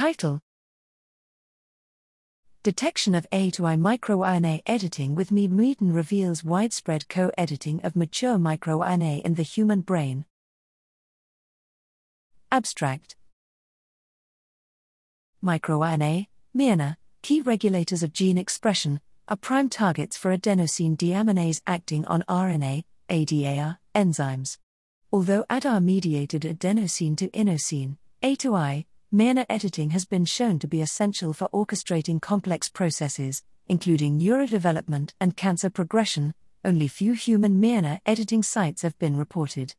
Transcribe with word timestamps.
Title 0.00 0.40
Detection 2.62 3.14
of 3.14 3.26
A 3.32 3.50
to 3.50 3.66
I 3.66 3.76
microRNA 3.76 4.62
editing 4.64 5.14
with 5.14 5.28
miRmedon 5.28 5.94
reveals 5.94 6.42
widespread 6.42 7.06
co 7.10 7.30
editing 7.36 7.82
of 7.82 7.96
mature 7.96 8.38
microRNA 8.38 9.20
in 9.20 9.34
the 9.34 9.42
human 9.42 9.82
brain. 9.82 10.24
Abstract 12.50 13.16
MicroRNA, 15.44 16.28
miRNA, 16.56 16.96
key 17.20 17.42
regulators 17.42 18.02
of 18.02 18.14
gene 18.14 18.38
expression, 18.38 19.02
are 19.28 19.36
prime 19.36 19.68
targets 19.68 20.16
for 20.16 20.34
adenosine 20.34 20.96
deaminase 20.96 21.60
acting 21.66 22.06
on 22.06 22.24
RNA, 22.26 22.84
ADAR, 23.10 23.78
enzymes. 23.94 24.56
Although 25.12 25.44
ADAR 25.50 25.78
mediated 25.82 26.44
adenosine 26.44 27.18
to 27.18 27.28
inosine, 27.28 27.98
A 28.22 28.34
to 28.36 28.54
I, 28.54 28.86
miRNA 29.12 29.44
editing 29.48 29.90
has 29.90 30.04
been 30.04 30.24
shown 30.24 30.60
to 30.60 30.68
be 30.68 30.80
essential 30.80 31.32
for 31.32 31.48
orchestrating 31.48 32.22
complex 32.22 32.68
processes, 32.68 33.42
including 33.66 34.20
neurodevelopment 34.20 35.14
and 35.20 35.36
cancer 35.36 35.68
progression. 35.68 36.32
Only 36.64 36.86
few 36.86 37.14
human 37.14 37.60
miRNA 37.60 37.98
editing 38.06 38.44
sites 38.44 38.82
have 38.82 38.96
been 39.00 39.16
reported. 39.16 39.74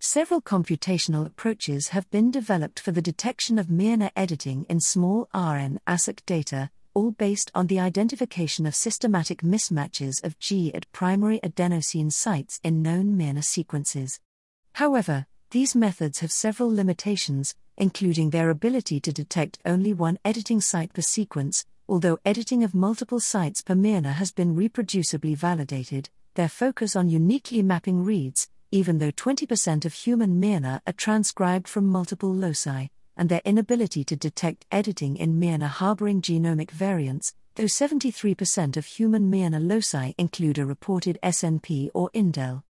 Several 0.00 0.42
computational 0.42 1.24
approaches 1.24 1.88
have 1.88 2.10
been 2.10 2.32
developed 2.32 2.80
for 2.80 2.90
the 2.90 3.00
detection 3.00 3.56
of 3.56 3.68
miRNA 3.68 4.10
editing 4.16 4.66
in 4.68 4.80
small 4.80 5.28
RNA-seq 5.32 6.26
data, 6.26 6.68
all 6.92 7.12
based 7.12 7.52
on 7.54 7.68
the 7.68 7.78
identification 7.78 8.66
of 8.66 8.74
systematic 8.74 9.42
mismatches 9.42 10.24
of 10.24 10.40
G 10.40 10.74
at 10.74 10.90
primary 10.90 11.38
adenosine 11.44 12.10
sites 12.10 12.58
in 12.64 12.82
known 12.82 13.16
miRNA 13.16 13.44
sequences. 13.44 14.18
However, 14.72 15.26
these 15.52 15.76
methods 15.76 16.18
have 16.18 16.32
several 16.32 16.74
limitations, 16.74 17.54
including 17.76 18.30
their 18.30 18.50
ability 18.50 19.00
to 19.00 19.12
detect 19.12 19.58
only 19.64 19.92
one 19.92 20.18
editing 20.24 20.60
site 20.60 20.92
per 20.92 21.02
sequence, 21.02 21.64
although 21.88 22.18
editing 22.24 22.62
of 22.64 22.74
multiple 22.74 23.20
sites 23.20 23.62
per 23.62 23.74
miRNA 23.74 24.12
has 24.14 24.32
been 24.32 24.56
reproducibly 24.56 25.36
validated, 25.36 26.08
their 26.34 26.48
focus 26.48 26.96
on 26.96 27.08
uniquely 27.08 27.62
mapping 27.62 28.04
reads, 28.04 28.48
even 28.70 28.98
though 28.98 29.10
20% 29.10 29.84
of 29.84 29.92
human 29.92 30.40
miRNA 30.40 30.80
are 30.86 30.92
transcribed 30.94 31.68
from 31.68 31.86
multiple 31.86 32.32
loci, 32.32 32.86
and 33.16 33.28
their 33.28 33.42
inability 33.44 34.04
to 34.04 34.16
detect 34.16 34.64
editing 34.72 35.16
in 35.16 35.38
miRNA 35.38 35.68
harboring 35.68 36.22
genomic 36.22 36.70
variants, 36.70 37.34
though 37.56 37.64
73% 37.64 38.76
of 38.78 38.86
human 38.86 39.30
miRNA 39.30 39.68
loci 39.68 40.12
include 40.16 40.58
a 40.58 40.64
reported 40.64 41.18
SNP 41.22 41.90
or 41.92 42.10
indel. 42.14 42.62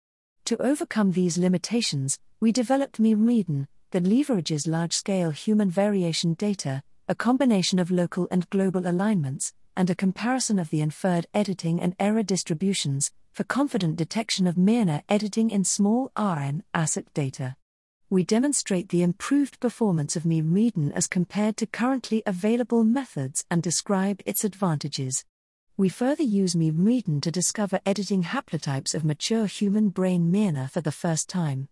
To 0.47 0.61
overcome 0.61 1.13
these 1.13 1.39
limitations, 1.39 2.19
we 2.41 2.51
developed 2.51 3.01
miRmedon, 3.01 3.69
that 3.93 4.05
leverages 4.05 4.67
large 4.67 4.93
scale 4.93 5.31
human 5.31 5.71
variation 5.71 6.35
data, 6.35 6.83
a 7.09 7.15
combination 7.15 7.79
of 7.79 7.91
local 7.91 8.27
and 8.31 8.49
global 8.51 8.87
alignments, 8.87 9.53
and 9.77 9.89
a 9.89 9.95
comparison 9.95 10.59
of 10.59 10.71
the 10.71 10.81
inferred 10.81 11.27
editing 11.33 11.81
and 11.81 11.95
error 11.99 12.23
distributions, 12.23 13.11
for 13.33 13.45
confident 13.45 13.97
detection 13.97 14.47
of 14.47 14.57
miRNA 14.57 15.03
editing 15.09 15.51
in 15.51 15.65
small 15.65 16.11
RNA-seq 16.17 17.13
data. 17.15 17.57
We 18.11 18.25
demonstrate 18.25 18.91
the 18.91 19.03
improved 19.03 19.61
performance 19.61 20.17
of 20.17 20.25
miRmedon 20.25 20.93
as 20.93 21.07
compared 21.07 21.57
to 21.59 21.67
currently 21.67 22.23
available 22.27 22.85
methods 22.85 23.45
and 23.51 23.63
describe 23.63 24.21
its 24.27 24.45
advantages. 24.45 25.25
We 25.79 25.89
further 25.89 26.23
use 26.23 26.55
miRmedon 26.55 27.23
to 27.23 27.31
discover 27.31 27.81
editing 27.87 28.25
haplotypes 28.25 28.95
of 28.95 29.05
mature 29.05 29.47
human 29.47 29.89
brain 29.89 30.31
miRNA 30.31 30.71
for 30.71 30.83
the 30.83 30.93
first 30.93 31.29
time 31.29 31.69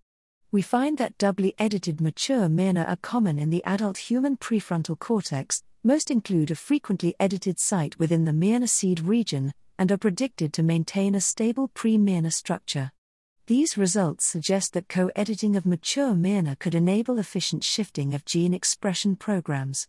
we 0.53 0.63
find 0.63 0.99
that 0.99 1.17
doubly 1.17 1.55
edited 1.59 2.01
mature 2.01 2.49
miRNA 2.49 2.89
are 2.89 2.97
common 2.97 3.39
in 3.39 3.51
the 3.51 3.63
adult 3.65 3.97
human 3.97 4.37
prefrontal 4.37 4.99
cortex, 4.99 5.63
most 5.85 6.11
include 6.11 6.51
a 6.51 6.57
frequently 6.57 7.15
edited 7.21 7.61
site 7.61 7.97
within 8.01 8.25
the 8.25 8.33
miRNA 8.33 8.69
seed 8.69 8.99
region, 9.01 9.53
and 9.79 9.93
are 9.93 9.97
predicted 9.97 10.53
to 10.53 10.63
maintain 10.65 11.15
a 11.15 11.21
stable 11.21 11.69
pre 11.69 11.97
miRNA 11.97 12.33
structure. 12.33 12.91
These 13.47 13.79
results 13.79 14.27
suggest 14.27 14.73
that 14.73 14.89
co 14.89 15.11
editing 15.15 15.55
of 15.55 15.67
mature 15.67 16.15
miRNA 16.15 16.59
could 16.59 16.75
enable 16.75 17.19
efficient 17.21 17.63
shifting 17.63 18.13
of 18.13 18.25
gene 18.25 18.53
expression 18.53 19.15
programs. 19.15 19.87